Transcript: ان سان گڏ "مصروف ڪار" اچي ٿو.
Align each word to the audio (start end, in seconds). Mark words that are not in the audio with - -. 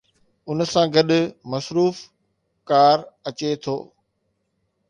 ان 0.49 0.57
سان 0.71 0.85
گڏ 0.95 1.09
"مصروف 1.51 1.95
ڪار" 2.69 2.97
اچي 3.27 3.49
ٿو. 3.63 3.75